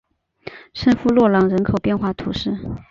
[0.73, 2.57] 圣夫洛朗人口变化图示